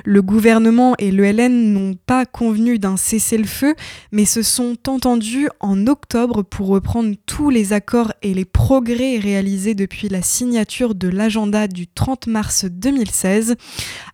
Le 0.05 0.23
gouvernement 0.23 0.95
et 0.99 1.11
l'ELN 1.11 1.73
n'ont 1.73 1.95
pas 2.07 2.27
convenu 2.27 2.79
d'un 2.79 2.97
cessez-le-feu, 2.97 3.75
mais 4.13 4.25
se 4.25 4.43
sont 4.43 4.77
entendus 4.87 5.49
en 5.61 5.87
octobre 5.87 6.43
pour 6.43 6.69
reprendre 6.69 7.15
tous 7.27 7.51
les 7.51 7.73
accords 7.73 8.13
et 8.23 8.35
les 8.35 8.45
progrès 8.45 9.19
réalisés 9.19 9.75
depuis 9.75 10.09
la 10.09 10.23
signature 10.23 10.95
de 10.95 11.09
l'agenda 11.09 11.69
du 11.69 11.87
30 11.87 12.27
mars 12.27 12.65
2016. 12.65 13.57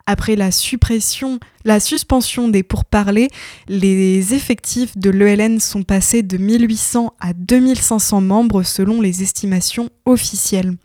Après 0.07 0.37
la 0.37 0.51
suppression, 0.51 1.39
la 1.65 1.79
suspension 1.79 2.49
des 2.49 2.63
pourparlers, 2.63 3.29
les 3.69 4.35
effectifs 4.35 4.97
de 4.97 5.11
l'ELN 5.11 5.61
sont 5.61 5.83
passés 5.83 6.23
de 6.23 6.37
1800 6.37 7.15
à 7.21 7.33
2500 7.33 8.21
membres 8.21 8.63
selon 8.63 9.01
les 9.01 9.23
estimations 9.23 9.91
officielles. 10.07 10.77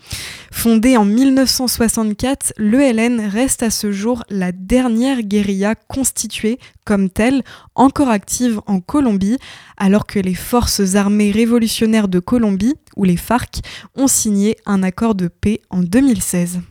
Fondée 0.52 0.98
en 0.98 1.06
1964, 1.06 2.54
l'ELN 2.58 3.22
reste 3.22 3.64
à 3.64 3.70
ce 3.70 3.92
jour 3.92 4.24
la 4.30 4.52
dernière 4.56 5.22
guérilla 5.22 5.76
constituée 5.76 6.60
comme 6.86 7.10
telle, 7.10 7.44
encore 7.76 8.10
active 8.10 8.62
en 8.66 8.80
Colombie, 8.80 9.38
alors 9.78 10.06
que 10.06 10.20
les 10.20 10.36
forces 10.36 10.96
armées 10.96 11.32
révolutionnaires 11.32 12.08
de 12.08 12.20
Colombie, 12.20 12.76
ou 12.96 13.04
les 13.04 13.18
FARC, 13.18 13.62
ont 13.96 14.08
signé 14.08 14.58
un 14.66 14.84
accord 14.84 15.16
de 15.16 15.28
paix 15.28 15.62
en 15.70 15.82
2016. 15.82 16.62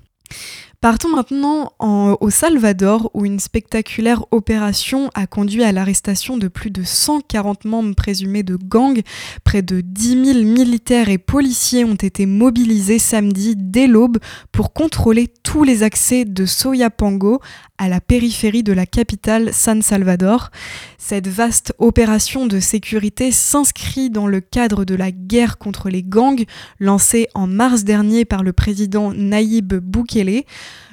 Partons 0.84 1.08
maintenant 1.08 1.72
au 1.78 2.28
Salvador 2.28 3.10
où 3.14 3.24
une 3.24 3.40
spectaculaire 3.40 4.26
opération 4.32 5.10
a 5.14 5.26
conduit 5.26 5.64
à 5.64 5.72
l'arrestation 5.72 6.36
de 6.36 6.46
plus 6.46 6.70
de 6.70 6.82
140 6.82 7.64
membres 7.64 7.94
présumés 7.94 8.42
de 8.42 8.56
gangs. 8.56 9.00
Près 9.44 9.62
de 9.62 9.80
10 9.80 10.32
000 10.34 10.44
militaires 10.44 11.08
et 11.08 11.16
policiers 11.16 11.86
ont 11.86 11.94
été 11.94 12.26
mobilisés 12.26 12.98
samedi 12.98 13.54
dès 13.56 13.86
l'aube 13.86 14.18
pour 14.52 14.74
contrôler 14.74 15.28
tous 15.42 15.64
les 15.64 15.82
accès 15.82 16.26
de 16.26 16.44
Soyapango 16.44 17.40
à 17.78 17.88
la 17.88 18.00
périphérie 18.00 18.62
de 18.62 18.72
la 18.72 18.86
capitale 18.86 19.52
San 19.52 19.82
Salvador. 19.82 20.50
Cette 20.98 21.28
vaste 21.28 21.74
opération 21.78 22.46
de 22.46 22.60
sécurité 22.60 23.32
s'inscrit 23.32 24.10
dans 24.10 24.26
le 24.26 24.40
cadre 24.40 24.84
de 24.84 24.94
la 24.94 25.10
guerre 25.10 25.58
contre 25.58 25.88
les 25.90 26.02
gangs 26.02 26.44
lancée 26.78 27.28
en 27.34 27.46
mars 27.46 27.84
dernier 27.84 28.24
par 28.24 28.42
le 28.42 28.52
président 28.52 29.12
Naïb 29.12 29.74
Boukele. 29.74 30.42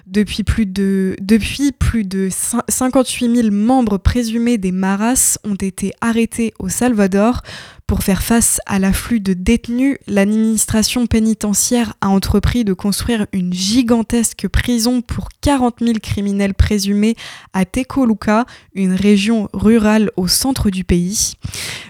Depuis 0.08 0.44
plus 0.44 0.66
de, 0.66 1.16
depuis 1.22 1.72
plus 1.72 2.04
de 2.04 2.28
58 2.68 3.34
000 3.34 3.52
membres 3.52 3.98
présumés 3.98 4.58
des 4.58 4.74
Maras 4.74 5.38
ont 5.46 5.56
été 5.56 5.94
arrêtés 6.02 6.54
au 6.60 6.68
Salvador. 6.68 7.44
Pour 7.92 8.04
faire 8.04 8.24
face 8.24 8.62
à 8.68 8.80
l'afflux 8.80 9.20
de 9.20 9.34
détenus, 9.34 9.98
l'administration 10.08 11.08
pénitentiaire 11.08 11.94
a 12.00 12.08
entrepris 12.08 12.64
de 12.64 12.72
construire 12.72 13.28
une 13.34 13.52
gigantesque 13.52 14.48
prison 14.48 15.02
pour 15.02 15.28
40 15.42 15.80
000 15.82 16.00
criminels 16.02 16.54
présumés 16.54 17.18
à 17.52 17.66
Tecoluca, 17.66 18.46
une 18.76 18.94
région 18.94 19.50
rurale 19.52 20.10
au 20.16 20.30
centre 20.30 20.70
du 20.70 20.86
pays. 20.86 21.34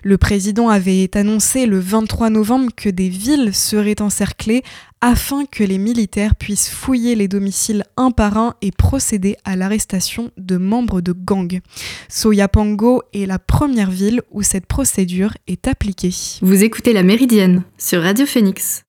Le 0.02 0.18
président 0.18 0.70
avait 0.70 1.16
annoncé 1.16 1.68
le 1.68 1.80
23 1.80 2.32
novembre 2.32 2.72
que 2.76 2.90
des 2.90 3.10
villes 3.10 3.54
seraient 3.54 4.02
encerclées 4.02 4.64
afin 5.02 5.46
que 5.46 5.64
les 5.64 5.78
militaires 5.78 6.36
puissent 6.36 6.70
fouiller 6.70 7.16
les 7.16 7.28
domiciles 7.28 7.84
un 7.98 8.12
par 8.12 8.38
un 8.38 8.56
et 8.62 8.72
procéder 8.72 9.36
à 9.44 9.56
l'arrestation 9.56 10.32
de 10.38 10.58
membres 10.58 11.02
de 11.02 11.12
gangs. 11.12 11.60
Soyapango 12.08 13.02
est 13.14 13.26
la 13.26 13.40
première 13.40 13.92
ville 13.92 14.22
où 14.32 14.44
cette 14.44 14.68
procédure 14.68 15.34
est 15.48 15.68
appliquée. 15.68 16.14
Vous 16.42 16.64
écoutez 16.64 16.94
La 16.94 17.04
Méridienne 17.04 17.64
sur 17.78 18.02
Radio 18.04 18.26
Phoenix. 18.26 18.84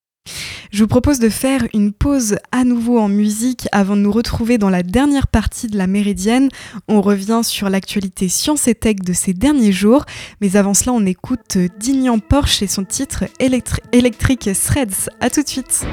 Je 0.72 0.82
vous 0.82 0.88
propose 0.88 1.18
de 1.18 1.28
faire 1.28 1.66
une 1.74 1.92
pause 1.92 2.36
à 2.50 2.64
nouveau 2.64 2.98
en 2.98 3.08
musique 3.08 3.68
avant 3.72 3.94
de 3.94 4.00
nous 4.00 4.10
retrouver 4.10 4.56
dans 4.56 4.70
la 4.70 4.82
dernière 4.82 5.26
partie 5.26 5.66
de 5.66 5.76
la 5.76 5.86
Méridienne. 5.86 6.48
On 6.88 7.02
revient 7.02 7.42
sur 7.42 7.68
l'actualité 7.68 8.30
science 8.30 8.66
et 8.68 8.74
tech 8.74 8.96
de 8.96 9.12
ces 9.12 9.34
derniers 9.34 9.72
jours, 9.72 10.06
mais 10.40 10.56
avant 10.56 10.72
cela, 10.72 10.92
on 10.94 11.04
écoute 11.04 11.58
Dignan 11.78 12.18
Porsche 12.20 12.62
et 12.62 12.68
son 12.68 12.84
titre 12.84 13.24
Electric 13.38 14.48
Threads. 14.64 15.10
A 15.20 15.28
tout 15.28 15.42
de 15.42 15.48
suite. 15.48 15.84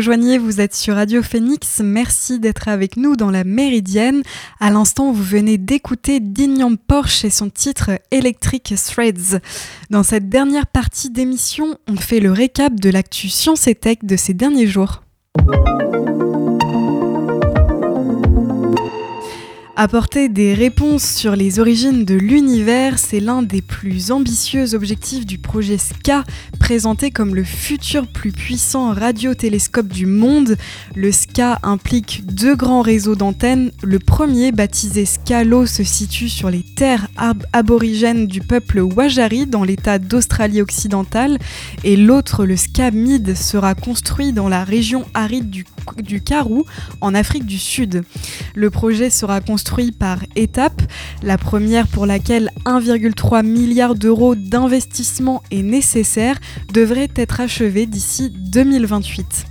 Vous 0.00 0.62
êtes 0.62 0.74
sur 0.74 0.94
Radio 0.94 1.22
Phoenix. 1.22 1.80
Merci 1.84 2.40
d'être 2.40 2.68
avec 2.68 2.96
nous 2.96 3.16
dans 3.16 3.30
la 3.30 3.44
Méridienne. 3.44 4.22
À 4.58 4.70
l'instant, 4.70 5.12
vous 5.12 5.22
venez 5.22 5.58
d'écouter 5.58 6.20
Dignan 6.20 6.76
Porsche 6.76 7.26
et 7.26 7.30
son 7.30 7.50
titre 7.50 7.90
Electric 8.10 8.72
Threads. 8.76 9.40
Dans 9.90 10.02
cette 10.02 10.30
dernière 10.30 10.66
partie 10.66 11.10
d'émission, 11.10 11.76
on 11.86 11.96
fait 11.96 12.20
le 12.20 12.32
récap 12.32 12.80
de 12.80 12.88
l'actu 12.88 13.28
Science 13.28 13.66
et 13.66 13.74
Tech 13.74 13.98
de 14.02 14.16
ces 14.16 14.32
derniers 14.32 14.66
jours. 14.66 15.02
Apporter 19.82 20.28
des 20.28 20.52
réponses 20.52 21.06
sur 21.06 21.34
les 21.34 21.58
origines 21.58 22.04
de 22.04 22.14
l'univers, 22.14 22.98
c'est 22.98 23.18
l'un 23.18 23.40
des 23.40 23.62
plus 23.62 24.12
ambitieux 24.12 24.74
objectifs 24.74 25.24
du 25.24 25.38
projet 25.38 25.78
SCA, 25.78 26.24
présenté 26.58 27.10
comme 27.10 27.34
le 27.34 27.44
futur 27.44 28.06
plus 28.06 28.30
puissant 28.30 28.92
radiotélescope 28.92 29.88
du 29.88 30.04
monde. 30.04 30.58
Le 30.94 31.10
SCA 31.10 31.60
implique 31.62 32.26
deux 32.26 32.56
grands 32.56 32.82
réseaux 32.82 33.14
d'antennes. 33.14 33.70
Le 33.82 33.98
premier, 33.98 34.52
baptisé 34.52 35.06
SCALO, 35.06 35.64
se 35.64 35.82
situe 35.82 36.28
sur 36.28 36.50
les 36.50 36.62
terres 36.62 37.08
aborigènes 37.54 38.26
du 38.26 38.42
peuple 38.42 38.80
Wajari 38.80 39.46
dans 39.46 39.64
l'état 39.64 39.98
d'Australie 39.98 40.60
occidentale, 40.60 41.38
et 41.84 41.96
l'autre, 41.96 42.44
le 42.44 42.54
SCA-MID, 42.54 43.34
sera 43.34 43.74
construit 43.74 44.34
dans 44.34 44.50
la 44.50 44.62
région 44.62 45.06
aride 45.14 45.48
du, 45.48 45.64
du 45.96 46.20
Karoo, 46.20 46.66
en 47.00 47.14
Afrique 47.14 47.46
du 47.46 47.58
Sud. 47.58 48.04
Le 48.54 48.68
projet 48.68 49.08
sera 49.08 49.40
construit 49.40 49.69
par 49.96 50.18
étapes. 50.36 50.82
La 51.22 51.38
première 51.38 51.86
pour 51.86 52.06
laquelle 52.06 52.50
1,3 52.64 53.44
milliard 53.44 53.94
d'euros 53.94 54.34
d'investissement 54.34 55.42
est 55.50 55.62
nécessaire 55.62 56.38
devrait 56.72 57.10
être 57.14 57.40
achevée 57.40 57.86
d'ici 57.86 58.30
2028. 58.30 59.46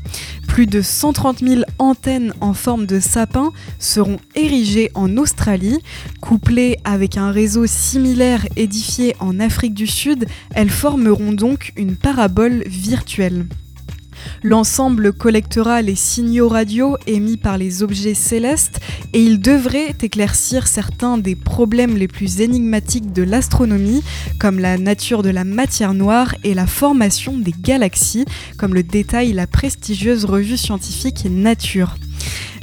Plus 0.47 0.67
de 0.67 0.82
130 0.82 1.39
000 1.39 1.62
antennes 1.77 2.34
en 2.41 2.53
forme 2.53 2.86
de 2.86 2.99
sapin 2.99 3.51
seront 3.77 4.17
érigées 4.36 4.91
en 4.93 5.15
Australie. 5.17 5.79
Couplées 6.21 6.77
avec 6.84 7.17
un 7.17 7.32
réseau 7.32 7.65
similaire 7.65 8.45
édifié 8.58 9.15
en 9.19 9.39
Afrique 9.39 9.73
du 9.73 9.88
Sud, 9.88 10.25
elles 10.53 10.69
formeront 10.69 11.32
donc 11.32 11.71
une 11.77 11.95
parabole 11.95 12.63
virtuelle. 12.67 13.45
L'ensemble 14.43 15.13
collectera 15.13 15.82
les 15.82 15.95
signaux 15.95 16.49
radio 16.49 16.97
émis 17.08 17.38
par 17.38 17.58
les 17.58 17.84
objets 17.84 18.13
célestes 18.13 18.79
et 19.13 19.21
il 19.21 19.39
devrait 19.39 19.95
éclaircir 20.01 20.67
certains 20.67 21.17
des 21.17 21.36
problèmes 21.36 21.97
les 21.97 22.08
plus 22.08 22.41
énigmatiques 22.41 23.12
de 23.13 23.23
l'astronomie, 23.23 24.03
comme 24.39 24.60
la 24.60 24.77
nature 24.77 25.23
de 25.23 25.29
la 25.29 25.43
matière 25.43 25.93
noire 25.93 26.36
et 26.43 26.53
la 26.53 26.67
formation 26.67 27.38
des 27.38 27.53
galaxies, 27.53 28.25
comme 28.58 28.73
le 28.73 28.84
détaille 28.84 29.34
la 29.34 29.47
prestigieuse 29.47 30.25
revue 30.25 30.58
scientifique 30.58 31.27
Nature. 31.29 31.95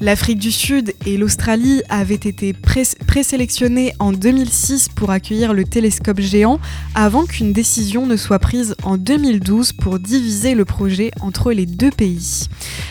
L'Afrique 0.00 0.38
du 0.38 0.52
Sud 0.52 0.94
et 1.06 1.16
l'Australie 1.16 1.82
avaient 1.88 2.14
été 2.14 2.52
présélectionnés 2.52 3.94
en 3.98 4.12
2006 4.12 4.90
pour 4.94 5.10
accueillir 5.10 5.54
le 5.54 5.64
télescope 5.64 6.20
géant 6.20 6.60
avant 6.94 7.24
qu'une 7.24 7.54
décision 7.54 8.06
ne 8.06 8.16
soit 8.16 8.38
prise 8.38 8.74
en 8.82 8.98
2012 8.98 9.72
pour 9.72 9.98
diviser 9.98 10.54
le 10.54 10.66
projet 10.66 11.10
entre 11.20 11.52
les 11.52 11.64
deux 11.64 11.90
pays. 11.90 12.48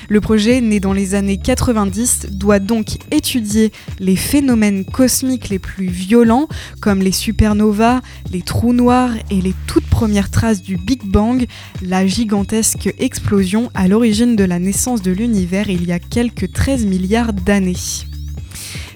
Le 0.10 0.20
projet, 0.20 0.62
né 0.62 0.80
dans 0.80 0.94
les 0.94 1.14
années 1.14 1.38
90, 1.38 2.28
doit 2.32 2.60
donc 2.60 2.98
étudier 3.12 3.72
les 4.00 4.16
phénomènes 4.16 4.84
cosmiques 4.86 5.50
les 5.50 5.60
plus 5.60 5.88
violents, 5.88 6.48
comme 6.82 7.02
les 7.02 7.12
supernovas, 7.12 8.02
les 8.32 8.42
trous 8.42 8.74
noirs 8.74 9.12
et 9.30 9.42
les 9.42 9.54
toutes 9.68 9.86
premières 9.86 10.32
traces 10.32 10.62
du 10.62 10.78
Big 10.78 11.04
Bang, 11.04 11.46
la 11.82 12.06
gigantesque 12.06 12.94
explosion 13.00 13.70
à 13.74 13.88
l'origine 13.88 14.36
de 14.36 14.44
la 14.44 14.60
naissance 14.60 15.02
de 15.02 15.12
l'univers 15.12 15.70
il 15.70 15.86
y 15.86 15.92
a 15.92 16.00
quelques 16.00 16.52
13 16.56 16.86
milliards 16.86 17.34
d'années. 17.34 17.76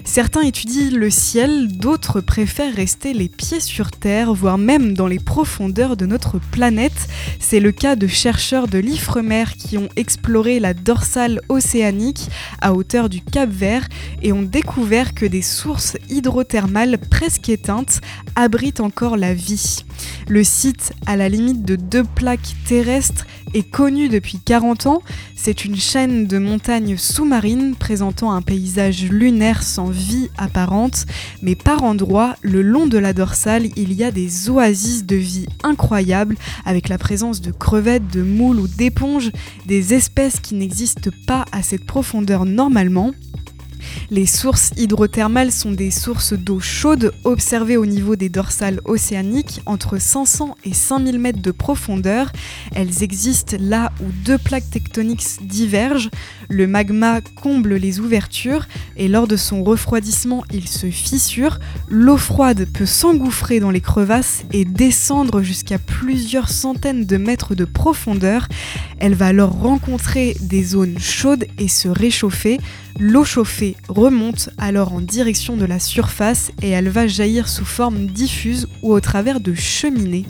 Certains 0.04 0.42
étudient 0.42 0.90
le 0.90 1.10
ciel, 1.10 1.68
d'autres 1.76 2.20
préfèrent 2.20 2.74
rester 2.74 3.12
les 3.12 3.28
pieds 3.28 3.60
sur 3.60 3.90
Terre, 3.90 4.32
voire 4.34 4.58
même 4.58 4.94
dans 4.94 5.06
les 5.06 5.18
profondeurs 5.18 5.96
de 5.96 6.06
notre 6.06 6.38
planète. 6.38 7.08
C'est 7.38 7.60
le 7.60 7.72
cas 7.72 7.96
de 7.96 8.06
chercheurs 8.06 8.66
de 8.66 8.78
l'Ifremer 8.78 9.44
qui 9.56 9.78
ont 9.78 9.88
exploré 9.96 10.58
la 10.58 10.74
dorsale 10.74 11.40
océanique 11.48 12.28
à 12.60 12.72
hauteur 12.72 13.08
du 13.08 13.20
Cap 13.20 13.50
Vert 13.50 13.86
et 14.22 14.32
ont 14.32 14.42
découvert 14.42 15.14
que 15.14 15.26
des 15.26 15.42
sources 15.42 15.96
hydrothermales 16.08 16.98
presque 16.98 17.48
éteintes 17.48 18.00
abritent 18.36 18.80
encore 18.80 19.16
la 19.16 19.34
vie. 19.34 19.84
Le 20.28 20.44
site, 20.44 20.92
à 21.06 21.16
la 21.16 21.28
limite 21.28 21.64
de 21.64 21.76
deux 21.76 22.04
plaques 22.04 22.54
terrestres, 22.66 23.26
est 23.54 23.68
connu 23.68 24.08
depuis 24.08 24.38
40 24.38 24.86
ans. 24.86 25.02
C'est 25.34 25.64
une 25.64 25.76
chaîne 25.76 26.26
de 26.26 26.38
montagnes 26.38 26.96
sous-marines 26.96 27.74
présentant 27.74 28.32
un 28.32 28.42
paysage 28.42 29.04
lunaire 29.04 29.62
sans 29.62 29.89
vie 29.90 30.30
apparente, 30.38 31.06
mais 31.42 31.54
par 31.54 31.82
endroits, 31.82 32.36
le 32.42 32.62
long 32.62 32.86
de 32.86 32.98
la 32.98 33.12
dorsale, 33.12 33.66
il 33.76 33.92
y 33.92 34.04
a 34.04 34.10
des 34.10 34.48
oasis 34.48 35.04
de 35.04 35.16
vie 35.16 35.46
incroyables 35.62 36.36
avec 36.64 36.88
la 36.88 36.98
présence 36.98 37.40
de 37.40 37.50
crevettes, 37.50 38.08
de 38.12 38.22
moules 38.22 38.60
ou 38.60 38.68
d'éponges, 38.68 39.30
des 39.66 39.94
espèces 39.94 40.40
qui 40.40 40.54
n'existent 40.54 41.10
pas 41.26 41.44
à 41.52 41.62
cette 41.62 41.84
profondeur 41.84 42.44
normalement. 42.44 43.12
Les 44.10 44.26
sources 44.26 44.72
hydrothermales 44.76 45.52
sont 45.52 45.72
des 45.72 45.90
sources 45.90 46.32
d'eau 46.32 46.60
chaude 46.60 47.12
observées 47.24 47.76
au 47.76 47.86
niveau 47.86 48.16
des 48.16 48.28
dorsales 48.28 48.80
océaniques 48.84 49.60
entre 49.66 49.98
500 49.98 50.56
et 50.64 50.74
5000 50.74 51.18
mètres 51.18 51.42
de 51.42 51.50
profondeur. 51.50 52.32
Elles 52.74 53.02
existent 53.02 53.56
là 53.60 53.92
où 54.02 54.06
deux 54.24 54.38
plaques 54.38 54.70
tectoniques 54.70 55.24
divergent. 55.42 56.10
Le 56.50 56.66
magma 56.66 57.20
comble 57.20 57.76
les 57.76 58.00
ouvertures 58.00 58.66
et 58.96 59.06
lors 59.06 59.28
de 59.28 59.36
son 59.36 59.62
refroidissement, 59.62 60.42
il 60.52 60.66
se 60.66 60.90
fissure. 60.90 61.60
L'eau 61.88 62.16
froide 62.16 62.66
peut 62.74 62.86
s'engouffrer 62.86 63.60
dans 63.60 63.70
les 63.70 63.80
crevasses 63.80 64.42
et 64.52 64.64
descendre 64.64 65.42
jusqu'à 65.42 65.78
plusieurs 65.78 66.48
centaines 66.48 67.06
de 67.06 67.16
mètres 67.18 67.54
de 67.54 67.64
profondeur. 67.64 68.48
Elle 68.98 69.14
va 69.14 69.28
alors 69.28 69.60
rencontrer 69.60 70.36
des 70.40 70.64
zones 70.64 70.98
chaudes 70.98 71.46
et 71.58 71.68
se 71.68 71.88
réchauffer. 71.88 72.58
L'eau 72.98 73.24
chauffée 73.24 73.76
remonte 73.88 74.50
alors 74.58 74.92
en 74.92 75.00
direction 75.00 75.56
de 75.56 75.64
la 75.64 75.78
surface 75.78 76.50
et 76.62 76.70
elle 76.70 76.88
va 76.88 77.06
jaillir 77.06 77.48
sous 77.48 77.64
forme 77.64 78.06
diffuse 78.06 78.66
ou 78.82 78.92
au 78.92 79.00
travers 79.00 79.38
de 79.38 79.54
cheminées. 79.54 80.26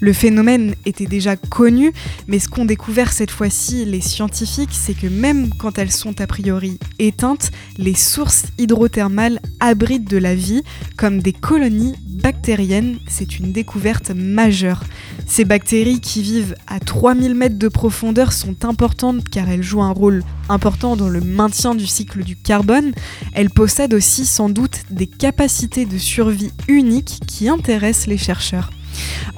Le 0.00 0.14
phénomène 0.14 0.74
était 0.86 1.06
déjà 1.06 1.36
connu, 1.36 1.92
mais 2.26 2.38
ce 2.38 2.48
qu'ont 2.48 2.64
découvert 2.64 3.12
cette 3.12 3.30
fois-ci 3.30 3.84
les 3.84 4.00
scientifiques, 4.00 4.70
c'est 4.72 4.94
que 4.94 5.06
même 5.06 5.50
quand 5.58 5.78
elles 5.78 5.92
sont 5.92 6.22
a 6.22 6.26
priori 6.26 6.78
éteintes, 6.98 7.50
les 7.76 7.94
sources 7.94 8.46
hydrothermales 8.58 9.40
abritent 9.60 10.08
de 10.08 10.16
la 10.16 10.34
vie, 10.34 10.62
comme 10.96 11.20
des 11.20 11.34
colonies 11.34 11.94
bactériennes. 12.06 12.98
C'est 13.08 13.38
une 13.38 13.52
découverte 13.52 14.10
majeure. 14.10 14.84
Ces 15.26 15.44
bactéries 15.44 16.00
qui 16.00 16.22
vivent 16.22 16.54
à 16.66 16.80
3000 16.80 17.34
mètres 17.34 17.58
de 17.58 17.68
profondeur 17.68 18.32
sont 18.32 18.64
importantes 18.64 19.28
car 19.28 19.50
elles 19.50 19.62
jouent 19.62 19.82
un 19.82 19.92
rôle 19.92 20.22
important 20.48 20.96
dans 20.96 21.10
le 21.10 21.20
maintien 21.20 21.74
du 21.74 21.86
cycle 21.86 22.24
du 22.24 22.36
carbone. 22.36 22.92
Elles 23.34 23.50
possèdent 23.50 23.94
aussi 23.94 24.24
sans 24.24 24.48
doute 24.48 24.80
des 24.90 25.06
capacités 25.06 25.84
de 25.84 25.98
survie 25.98 26.52
uniques 26.68 27.20
qui 27.26 27.48
intéressent 27.48 28.06
les 28.06 28.18
chercheurs. 28.18 28.70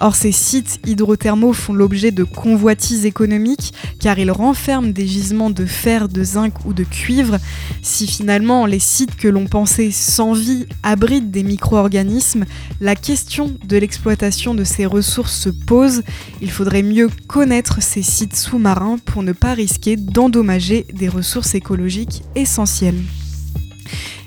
Or, 0.01 0.17
ces 0.17 0.33
sites 0.33 0.81
hydrothermaux 0.87 1.53
font 1.53 1.73
l'objet 1.73 2.11
de 2.11 2.25
convoitises 2.25 3.07
économiques 3.07 3.73
car 4.01 4.19
ils 4.19 4.31
renferment 4.31 4.93
des 4.93 5.07
gisements 5.07 5.51
de 5.51 5.65
fer, 5.65 6.09
de 6.09 6.25
zinc 6.25 6.53
ou 6.65 6.73
de 6.73 6.85
cuivre. 6.85 7.39
Si 7.83 8.07
finalement 8.07 8.67
les 8.67 8.79
sites 8.79 9.17
que 9.17 9.29
l'on 9.29 9.47
pensait 9.47 9.91
sans 9.91 10.33
vie 10.33 10.67
abritent 10.83 11.31
des 11.31 11.43
micro-organismes, 11.43 12.45
la 12.81 12.97
question 12.97 13.57
de 13.65 13.77
l'exploitation 13.77 14.55
de 14.55 14.65
ces 14.65 14.87
ressources 14.87 15.39
se 15.39 15.49
pose. 15.49 16.03
Il 16.41 16.51
faudrait 16.51 16.83
mieux 16.83 17.09
connaître 17.27 17.83
ces 17.83 18.03
sites 18.03 18.37
sous-marins 18.37 18.99
pour 19.05 19.23
ne 19.23 19.33
pas 19.33 19.55
risquer 19.55 19.97
d'endommager 19.97 20.87
des 20.93 21.09
ressources 21.09 21.55
écologiques 21.55 22.23
essentielles. 22.35 23.01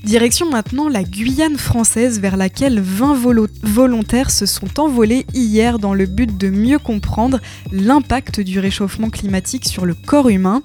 Direction 0.06 0.52
maintenant 0.52 0.88
la 0.88 1.04
Guyane 1.04 1.58
française 1.58 2.20
vers 2.20 2.38
laquelle 2.38 2.80
20 2.80 3.16
volontaires 3.64 4.30
se 4.30 4.46
sont 4.46 4.80
envolés 4.80 5.26
hier 5.34 5.80
dans 5.80 5.96
le 5.96 6.06
but 6.06 6.38
de 6.38 6.50
mieux 6.50 6.78
comprendre 6.78 7.40
l'impact 7.72 8.40
du 8.40 8.60
réchauffement 8.60 9.10
climatique 9.10 9.66
sur 9.66 9.84
le 9.84 9.96
corps 9.96 10.30
humain. 10.30 10.62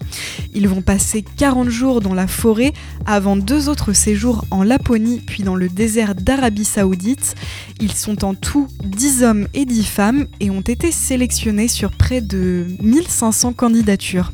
Ils 0.53 0.69
vont 0.69 0.83
passer 0.83 1.25
40 1.39 1.71
jours 1.71 2.03
dans 2.03 2.13
la 2.13 2.27
forêt 2.27 2.75
avant 3.07 3.35
deux 3.35 3.71
autres 3.71 3.95
séjours 3.95 4.45
en 4.51 4.63
Laponie 4.63 5.23
puis 5.27 5.43
dans 5.43 5.57
le 5.57 5.71
désert 5.71 6.15
d'Arabie 6.15 6.67
saoudite. 6.67 7.35
Ils 7.81 7.95
sont 7.95 8.27
en 8.27 8.35
tout 8.35 8.69
10 8.85 9.23
hommes 9.23 9.49
et 9.55 9.65
10 9.65 9.85
femmes 9.85 10.27
et 10.41 10.51
ont 10.51 10.61
été 10.61 10.93
sélectionnés 10.93 11.69
sur 11.69 11.93
près 11.93 12.21
de 12.21 12.67
1500 12.83 13.55
candidatures. 13.55 14.33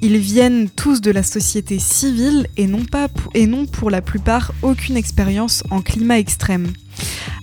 Ils 0.00 0.18
viennent 0.18 0.70
tous 0.70 1.00
de 1.00 1.10
la 1.10 1.24
société 1.24 1.80
civile 1.80 2.46
et 2.56 2.68
non, 2.68 2.84
pas 2.84 3.08
et 3.34 3.48
pour 3.66 3.90
la 3.90 4.00
plupart 4.00 4.52
aucune 4.62 4.96
expérience 4.96 5.64
en 5.70 5.82
climat 5.82 6.20
extrême. 6.20 6.72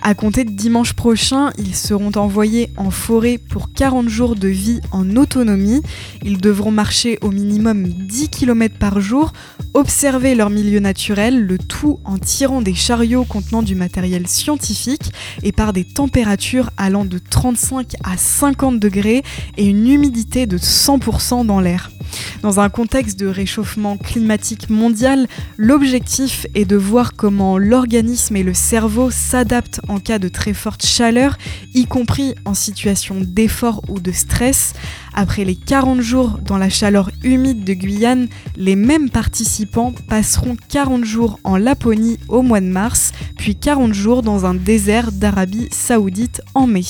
À 0.02 0.14
compter 0.14 0.44
de 0.44 0.52
dimanche 0.52 0.94
prochain, 0.94 1.50
ils 1.58 1.76
seront 1.76 2.12
envoyés 2.16 2.70
en 2.78 2.92
forêt 2.92 3.40
pour 3.40 3.74
40 3.74 4.08
jours 4.08 4.36
de 4.36 4.48
vie 4.48 4.80
en 4.92 5.16
autonomie. 5.16 5.82
Ils 6.24 6.38
devront 6.38 6.70
marcher 6.70 7.18
au 7.22 7.32
minimum 7.32 7.88
10 7.88 8.30
km 8.30 8.76
par 8.78 9.00
jour, 9.00 9.34
observer 9.74 10.36
leur 10.36 10.52
milieu 10.52 10.80
naturel, 10.80 11.48
le 11.48 11.58
tout 11.58 12.00
en 12.06 12.20
tirant 12.20 12.62
des 12.62 12.76
chariots 12.76 13.26
contenant 13.26 13.64
du 13.64 13.74
matériel 13.74 14.28
scientifique 14.28 15.12
et 15.42 15.52
par 15.52 15.74
des 15.74 15.86
températures 15.86 16.70
allant 16.78 17.06
de 17.06 17.18
35 17.18 17.96
à 18.04 18.16
50 18.16 18.80
degrés 18.80 19.24
et 19.58 19.66
une 19.66 19.88
humidité 19.90 20.46
de 20.46 20.60
100% 20.60 21.48
dans 21.48 21.60
l'air. 21.60 21.90
Dans 22.44 22.60
un 22.60 22.70
contexte 22.70 23.20
de 23.20 23.26
réchauffement 23.26 23.98
climatique 23.98 24.70
mondial, 24.70 25.28
l'objectif 25.58 26.46
est 26.54 26.66
de 26.66 26.76
voir 26.76 27.14
comment 27.16 27.58
l'organisme 27.58 28.36
et 28.36 28.44
le 28.44 28.54
cerveau 28.54 29.10
s'adaptent 29.10 29.45
en 29.88 30.00
cas 30.00 30.20
de 30.20 30.28
très 30.28 30.54
forte 30.54 30.86
chaleur, 30.86 31.38
y 31.74 31.86
compris 31.86 32.36
en 32.46 32.54
situation 32.54 33.18
d'effort 33.22 33.82
ou 33.88 34.00
de 34.00 34.12
stress. 34.12 34.74
Après 35.14 35.46
les 35.46 35.56
40 35.56 36.02
jours 36.02 36.40
dans 36.44 36.58
la 36.58 36.70
chaleur 36.70 37.12
humide 37.24 37.64
de 37.64 37.74
Guyane, 37.74 38.28
les 38.56 38.76
mêmes 38.76 39.10
participants 39.10 39.94
passeront 40.08 40.58
40 40.70 41.06
jours 41.06 41.40
en 41.44 41.58
Laponie 41.58 42.18
au 42.28 42.42
mois 42.42 42.62
de 42.62 42.66
mars, 42.66 43.12
puis 43.38 43.56
40 43.56 43.94
jours 43.94 44.24
dans 44.24 44.46
un 44.46 44.54
désert 44.54 45.12
d'Arabie 45.12 45.70
saoudite 45.72 46.42
en 46.54 46.68
mai. 46.68 46.84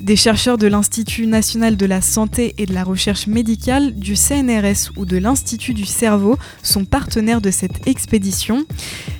Des 0.00 0.16
chercheurs 0.16 0.58
de 0.58 0.66
l'Institut 0.66 1.26
national 1.26 1.76
de 1.76 1.86
la 1.86 2.00
santé 2.00 2.54
et 2.58 2.66
de 2.66 2.74
la 2.74 2.84
recherche 2.84 3.26
médicale, 3.26 3.94
du 3.94 4.14
CNRS 4.14 4.92
ou 4.96 5.06
de 5.06 5.16
l'Institut 5.16 5.74
du 5.74 5.86
cerveau 5.86 6.36
sont 6.62 6.84
partenaires 6.84 7.40
de 7.40 7.50
cette 7.50 7.86
expédition. 7.88 8.66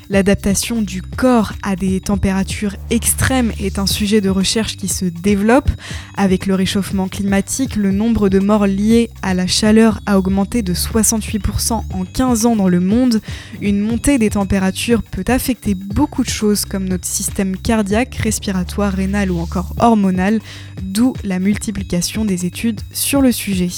L'adaptation 0.08 0.82
du 0.82 1.02
corps 1.02 1.52
à 1.62 1.74
des 1.74 2.00
températures 2.00 2.76
extrêmes 2.90 3.52
est 3.60 3.78
un 3.78 3.86
sujet 3.86 4.20
de 4.20 4.28
recherche 4.28 4.76
qui 4.76 4.86
se 4.86 5.04
développe. 5.04 5.68
Avec 6.16 6.46
le 6.46 6.54
réchauffement 6.54 7.08
climatique, 7.08 7.74
le 7.74 7.90
nombre 7.90 8.28
de 8.28 8.38
morts 8.38 8.66
liés 8.66 9.10
à 9.22 9.34
la 9.34 9.46
chaleur 9.46 10.00
a 10.06 10.18
augmenté 10.18 10.62
de 10.62 10.74
68% 10.74 11.72
en 11.72 12.04
15 12.04 12.46
ans 12.46 12.56
dans 12.56 12.68
le 12.68 12.80
monde. 12.80 13.20
Une 13.60 13.80
montée 13.80 14.18
des 14.18 14.30
températures 14.30 15.02
peut 15.02 15.24
affecter 15.26 15.74
beaucoup 15.74 16.22
de 16.22 16.28
choses 16.28 16.64
comme 16.64 16.88
notre 16.88 17.06
système 17.06 17.56
cardiaque, 17.56 18.14
respiratoire, 18.14 18.92
rénal 18.92 19.32
ou 19.32 19.40
encore 19.40 19.74
hormonal, 19.80 20.40
d'où 20.82 21.14
la 21.24 21.40
multiplication 21.40 22.24
des 22.24 22.46
études 22.46 22.80
sur 22.92 23.20
le 23.20 23.32
sujet. 23.32 23.70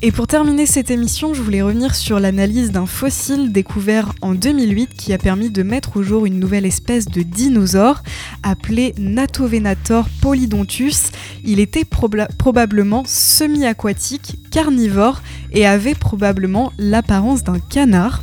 Et 0.00 0.12
pour 0.12 0.28
terminer 0.28 0.64
cette 0.64 0.92
émission, 0.92 1.34
je 1.34 1.42
voulais 1.42 1.60
revenir 1.60 1.96
sur 1.96 2.20
l'analyse 2.20 2.70
d'un 2.70 2.86
fossile 2.86 3.50
découvert 3.50 4.12
en 4.22 4.32
2008 4.32 4.94
qui 4.94 5.12
a 5.12 5.18
permis 5.18 5.50
de 5.50 5.64
mettre 5.64 5.96
au 5.96 6.04
jour 6.04 6.24
une 6.24 6.38
nouvelle 6.38 6.66
espèce 6.66 7.06
de 7.06 7.22
dinosaure 7.22 8.04
appelé 8.44 8.94
Natovenator 8.96 10.06
polydontus. 10.22 11.10
Il 11.42 11.58
était 11.58 11.84
probablement 11.84 13.02
semi-aquatique, 13.06 14.38
carnivore 14.52 15.20
et 15.50 15.66
avait 15.66 15.96
probablement 15.96 16.72
l'apparence 16.78 17.42
d'un 17.42 17.58
canard. 17.58 18.22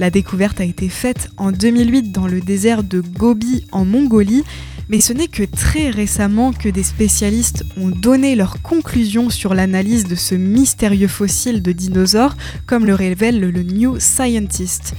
La 0.00 0.10
découverte 0.10 0.60
a 0.60 0.64
été 0.64 0.88
faite 0.88 1.28
en 1.36 1.52
2008 1.52 2.10
dans 2.10 2.26
le 2.26 2.40
désert 2.40 2.82
de 2.82 3.00
Gobi 3.00 3.64
en 3.70 3.84
Mongolie 3.84 4.42
mais 4.88 5.00
ce 5.00 5.12
n'est 5.12 5.28
que 5.28 5.42
très 5.42 5.90
récemment 5.90 6.52
que 6.52 6.68
des 6.68 6.82
spécialistes 6.82 7.64
ont 7.76 7.88
donné 7.88 8.34
leurs 8.34 8.62
conclusions 8.62 9.30
sur 9.30 9.54
l'analyse 9.54 10.04
de 10.04 10.14
ce 10.14 10.34
mystérieux 10.34 11.08
fossile 11.08 11.62
de 11.62 11.72
dinosaure, 11.72 12.36
comme 12.66 12.86
le 12.86 12.94
révèle 12.94 13.40
le 13.40 13.62
New 13.62 13.98
Scientist. 13.98 14.94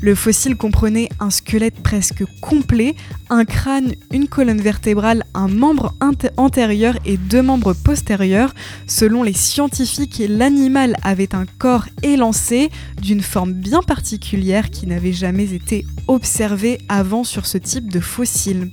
Le 0.00 0.14
fossile 0.14 0.56
comprenait 0.56 1.08
un 1.18 1.30
squelette 1.30 1.82
presque 1.82 2.22
complet, 2.40 2.94
un 3.30 3.44
crâne, 3.44 3.94
une 4.12 4.28
colonne 4.28 4.60
vertébrale, 4.60 5.24
un 5.34 5.48
membre 5.48 5.92
antérieur 6.36 6.94
et 7.04 7.16
deux 7.16 7.42
membres 7.42 7.72
postérieurs. 7.72 8.54
Selon 8.86 9.24
les 9.24 9.32
scientifiques, 9.32 10.22
l'animal 10.28 10.94
avait 11.02 11.34
un 11.34 11.46
corps 11.58 11.86
élancé 12.04 12.70
d'une 13.02 13.22
forme 13.22 13.52
bien 13.52 13.82
particulière 13.82 14.70
qui 14.70 14.86
n'avait 14.86 15.12
jamais 15.12 15.52
été 15.52 15.84
observée 16.06 16.78
avant 16.88 17.24
sur 17.24 17.46
ce 17.46 17.58
type 17.58 17.90
de 17.90 18.00
fossile. 18.00 18.70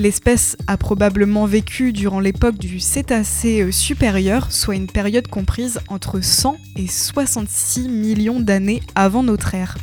L'espèce 0.00 0.56
a 0.66 0.78
probablement 0.78 1.44
vécu 1.44 1.92
durant 1.92 2.20
l'époque 2.20 2.56
du 2.56 2.80
Cétacé 2.80 3.60
euh, 3.60 3.70
supérieur, 3.70 4.50
soit 4.50 4.74
une 4.74 4.86
période 4.86 5.28
comprise 5.28 5.78
entre 5.88 6.24
100 6.24 6.56
et 6.76 6.86
66 6.86 7.90
millions 7.90 8.40
d'années 8.40 8.80
avant 8.94 9.22
notre 9.22 9.54
ère. 9.54 9.76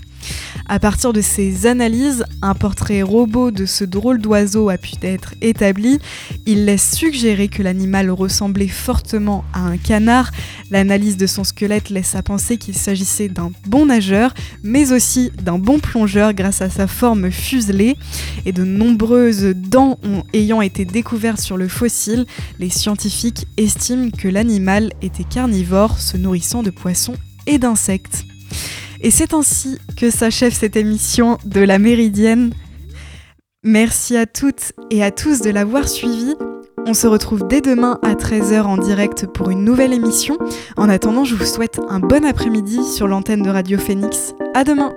À 0.69 0.79
partir 0.79 1.13
de 1.13 1.21
ces 1.21 1.65
analyses, 1.65 2.25
un 2.41 2.53
portrait 2.53 3.01
robot 3.01 3.51
de 3.51 3.65
ce 3.65 3.85
drôle 3.85 4.19
d'oiseau 4.19 4.67
a 4.67 4.77
pu 4.77 4.95
être 5.01 5.33
établi. 5.41 5.99
Il 6.45 6.65
laisse 6.65 6.93
suggérer 6.93 7.47
que 7.47 7.63
l'animal 7.63 8.11
ressemblait 8.11 8.67
fortement 8.67 9.45
à 9.53 9.61
un 9.61 9.77
canard. 9.77 10.31
L'analyse 10.69 11.15
de 11.15 11.25
son 11.25 11.45
squelette 11.45 11.89
laisse 11.89 12.15
à 12.15 12.21
penser 12.21 12.57
qu'il 12.57 12.75
s'agissait 12.75 13.29
d'un 13.29 13.51
bon 13.65 13.85
nageur, 13.85 14.33
mais 14.61 14.91
aussi 14.91 15.31
d'un 15.41 15.57
bon 15.57 15.79
plongeur 15.79 16.33
grâce 16.33 16.61
à 16.61 16.69
sa 16.69 16.87
forme 16.87 17.31
fuselée. 17.31 17.95
Et 18.45 18.51
de 18.51 18.65
nombreuses 18.65 19.53
dents 19.55 19.97
ayant 20.33 20.61
été 20.61 20.83
découvertes 20.83 21.39
sur 21.39 21.55
le 21.55 21.69
fossile, 21.69 22.25
les 22.59 22.69
scientifiques 22.69 23.47
estiment 23.55 24.09
que 24.09 24.27
l'animal 24.27 24.91
était 25.01 25.23
carnivore, 25.23 25.97
se 25.97 26.17
nourrissant 26.17 26.61
de 26.61 26.71
poissons 26.71 27.15
et 27.45 27.57
d'insectes. 27.57 28.25
Et 29.01 29.12
c'est 29.12 29.33
ainsi 29.33 29.77
que 29.95 30.10
s'achève 30.10 30.53
cette 30.53 30.75
émission 30.75 31.38
de 31.45 31.62
la 31.62 31.79
Méridienne. 31.79 32.53
Merci 33.63 34.15
à 34.17 34.25
toutes 34.25 34.73
et 34.91 35.03
à 35.03 35.12
tous 35.12 35.41
de 35.41 35.49
l'avoir 35.49 35.88
suivi. 35.88 36.36
On 36.86 36.93
se 36.93 37.07
retrouve 37.07 37.45
dès 37.47 37.60
demain 37.60 37.99
à 38.01 38.13
13h 38.13 38.62
en 38.62 38.77
direct 38.77 39.25
pour 39.25 39.49
une 39.49 39.65
nouvelle 39.65 39.93
émission. 39.93 40.38
En 40.77 40.88
attendant, 40.88 41.25
je 41.25 41.36
vous 41.36 41.45
souhaite 41.45 41.79
un 41.89 41.99
bon 41.99 42.23
après-midi 42.23 42.83
sur 42.86 43.07
l'antenne 43.07 43.41
de 43.41 43.49
Radio 43.49 43.77
Phoenix. 43.77 44.33
À 44.53 44.63
demain! 44.63 44.93